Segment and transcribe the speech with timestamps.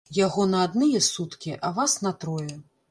[0.19, 2.49] Яго на адныя суткі, а вас на трое.